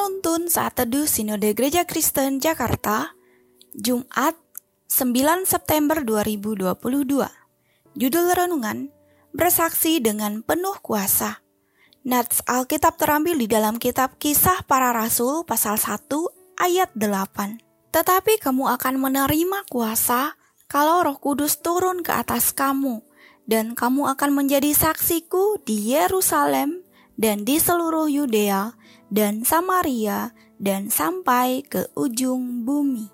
Penuntun 0.00 0.48
Saat 0.48 0.80
Teduh 0.80 1.04
Sinode 1.04 1.52
Gereja 1.52 1.84
Kristen 1.84 2.40
Jakarta, 2.40 3.12
Jumat 3.76 4.32
9 4.88 5.44
September 5.44 6.00
2022. 6.00 6.72
Judul 8.00 8.26
Renungan, 8.32 8.88
Bersaksi 9.36 10.00
dengan 10.00 10.40
Penuh 10.40 10.72
Kuasa. 10.80 11.44
Nats 12.08 12.40
Alkitab 12.48 12.96
terambil 12.96 13.36
di 13.36 13.44
dalam 13.44 13.76
kitab 13.76 14.16
Kisah 14.16 14.64
Para 14.64 14.96
Rasul 14.96 15.44
pasal 15.44 15.76
1 15.76 16.08
ayat 16.56 16.88
8. 16.96 17.92
Tetapi 17.92 18.40
kamu 18.40 18.72
akan 18.80 19.04
menerima 19.04 19.68
kuasa 19.68 20.32
kalau 20.64 21.04
roh 21.04 21.20
kudus 21.20 21.60
turun 21.60 22.00
ke 22.00 22.16
atas 22.16 22.56
kamu, 22.56 23.04
dan 23.44 23.76
kamu 23.76 24.08
akan 24.16 24.32
menjadi 24.32 24.72
saksiku 24.72 25.60
di 25.60 25.92
Yerusalem 25.92 26.88
dan 27.20 27.44
di 27.44 27.60
seluruh 27.60 28.08
Yudea 28.08 28.72
dan 29.12 29.44
Samaria 29.44 30.32
dan 30.56 30.88
sampai 30.88 31.60
ke 31.60 31.92
ujung 31.92 32.64
bumi. 32.64 33.12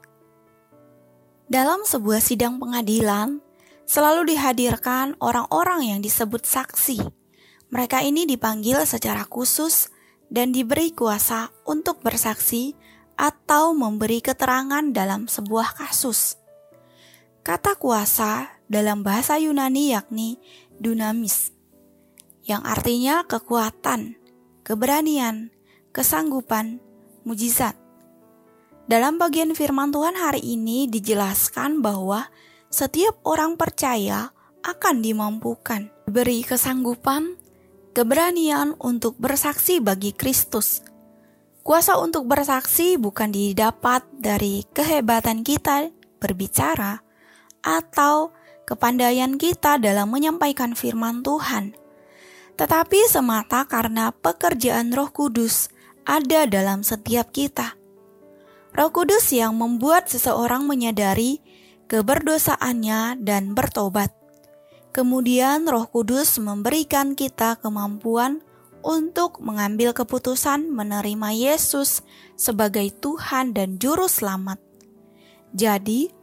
Dalam 1.50 1.82
sebuah 1.82 2.22
sidang 2.22 2.62
pengadilan, 2.62 3.42
selalu 3.82 4.34
dihadirkan 4.34 5.18
orang-orang 5.18 5.90
yang 5.90 6.00
disebut 6.02 6.46
saksi. 6.46 7.02
Mereka 7.74 8.06
ini 8.06 8.30
dipanggil 8.30 8.86
secara 8.86 9.26
khusus 9.26 9.90
dan 10.30 10.54
diberi 10.54 10.94
kuasa 10.94 11.50
untuk 11.66 11.98
bersaksi 12.02 12.78
atau 13.18 13.74
memberi 13.74 14.22
keterangan 14.22 14.86
dalam 14.94 15.26
sebuah 15.26 15.82
kasus. 15.82 16.38
Kata 17.42 17.78
kuasa 17.78 18.58
dalam 18.66 19.06
bahasa 19.06 19.38
Yunani 19.38 19.94
yakni 19.94 20.38
dunamis, 20.82 21.55
yang 22.46 22.62
artinya 22.62 23.26
kekuatan, 23.26 24.14
keberanian, 24.62 25.50
kesanggupan, 25.90 26.78
mujizat. 27.26 27.74
Dalam 28.86 29.18
bagian 29.18 29.50
firman 29.58 29.90
Tuhan 29.90 30.14
hari 30.14 30.38
ini 30.38 30.86
dijelaskan 30.86 31.82
bahwa 31.82 32.30
setiap 32.70 33.18
orang 33.26 33.58
percaya 33.58 34.30
akan 34.62 35.02
dimampukan, 35.02 35.90
diberi 36.06 36.46
kesanggupan, 36.46 37.34
keberanian 37.90 38.78
untuk 38.78 39.18
bersaksi 39.18 39.82
bagi 39.82 40.14
Kristus. 40.14 40.86
Kuasa 41.66 41.98
untuk 41.98 42.30
bersaksi 42.30 42.94
bukan 42.94 43.34
didapat 43.34 44.06
dari 44.14 44.62
kehebatan 44.70 45.42
kita 45.42 45.90
berbicara, 46.22 47.02
atau 47.66 48.30
kepandaian 48.62 49.34
kita 49.34 49.82
dalam 49.82 50.14
menyampaikan 50.14 50.78
firman 50.78 51.26
Tuhan, 51.26 51.74
tetapi 52.56 53.04
semata 53.08 53.68
karena 53.68 54.12
pekerjaan 54.12 54.92
Roh 54.92 55.12
Kudus 55.12 55.68
ada 56.08 56.48
dalam 56.48 56.80
setiap 56.80 57.32
kita. 57.32 57.76
Roh 58.72 58.90
Kudus 58.92 59.32
yang 59.32 59.56
membuat 59.56 60.08
seseorang 60.08 60.64
menyadari 60.64 61.40
keberdosaannya 61.88 63.20
dan 63.20 63.52
bertobat. 63.52 64.12
Kemudian, 64.92 65.68
Roh 65.68 65.88
Kudus 65.88 66.40
memberikan 66.40 67.12
kita 67.12 67.60
kemampuan 67.60 68.40
untuk 68.80 69.44
mengambil 69.44 69.92
keputusan 69.92 70.72
menerima 70.72 71.36
Yesus 71.36 72.00
sebagai 72.36 72.88
Tuhan 72.96 73.52
dan 73.52 73.76
Juru 73.76 74.08
Selamat. 74.08 74.56
Jadi, 75.52 76.16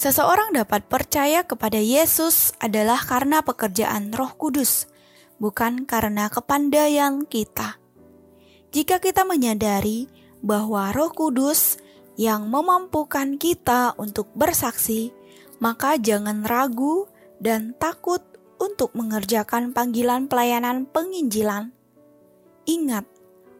Seseorang 0.00 0.56
dapat 0.56 0.88
percaya 0.88 1.44
kepada 1.44 1.76
Yesus 1.76 2.56
adalah 2.56 2.96
karena 3.04 3.44
pekerjaan 3.44 4.08
Roh 4.16 4.32
Kudus, 4.32 4.88
bukan 5.42 5.88
karena 5.88 6.28
kepandaian 6.28 7.26
kita. 7.26 7.80
Jika 8.70 9.02
kita 9.02 9.26
menyadari 9.26 10.06
bahwa 10.44 10.94
Roh 10.94 11.10
Kudus 11.10 11.80
yang 12.14 12.46
memampukan 12.46 13.40
kita 13.40 13.98
untuk 13.98 14.30
bersaksi, 14.36 15.10
maka 15.58 15.98
jangan 15.98 16.46
ragu 16.46 17.10
dan 17.40 17.74
takut 17.74 18.22
untuk 18.60 18.94
mengerjakan 18.94 19.72
panggilan 19.74 20.28
pelayanan 20.30 20.86
penginjilan. 20.86 21.72
Ingat, 22.68 23.08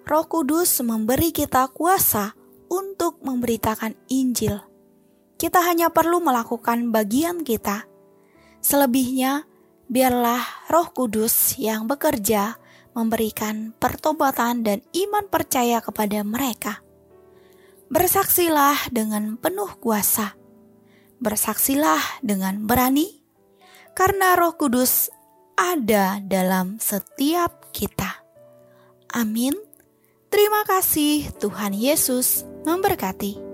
Roh 0.06 0.28
Kudus 0.30 0.78
memberi 0.84 1.34
kita 1.34 1.66
kuasa 1.72 2.36
untuk 2.70 3.18
memberitakan 3.24 3.98
Injil 4.06 4.70
kita 5.40 5.64
hanya 5.64 5.88
perlu 5.88 6.20
melakukan 6.20 6.92
bagian 6.92 7.40
kita. 7.40 7.88
Selebihnya, 8.60 9.48
biarlah 9.90 10.70
Roh 10.70 10.94
Kudus 10.94 11.58
yang 11.58 11.90
bekerja 11.90 12.54
memberikan 12.94 13.74
pertobatan 13.74 14.62
dan 14.62 14.78
iman 14.94 15.26
percaya 15.26 15.82
kepada 15.82 16.22
mereka. 16.22 16.78
Bersaksilah 17.90 18.94
dengan 18.94 19.34
penuh 19.34 19.74
kuasa. 19.82 20.38
Bersaksilah 21.18 22.22
dengan 22.22 22.64
berani, 22.64 23.20
karena 23.98 24.38
Roh 24.38 24.54
Kudus 24.54 25.10
ada 25.58 26.22
dalam 26.22 26.78
setiap 26.78 27.74
kita. 27.74 28.22
Amin. 29.10 29.52
Terima 30.30 30.62
kasih, 30.62 31.28
Tuhan 31.42 31.74
Yesus 31.74 32.46
memberkati. 32.62 33.49